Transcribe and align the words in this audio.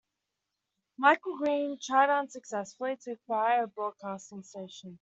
Michael 0.97 1.37
Green 1.37 1.77
tried 1.79 2.09
unsuccessfully 2.09 2.97
to 3.03 3.11
acquire 3.11 3.65
a 3.65 3.67
broadcasting 3.67 4.41
station. 4.41 4.89